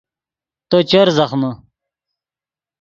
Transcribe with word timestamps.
تو 0.69 0.77
چر 0.89 1.07
زخمے 1.17 1.51